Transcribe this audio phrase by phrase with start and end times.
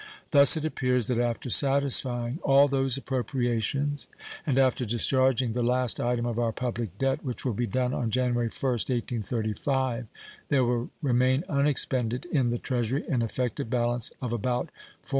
[0.31, 4.07] Thus it appears that after satisfying all those appropriations
[4.47, 8.09] and after discharging the last item of our public debt, which will be done on
[8.09, 10.07] January 1st, 1835,
[10.49, 14.71] there will remain unexpended in the Treasury an effective balance of about
[15.05, 15.09] $440,000.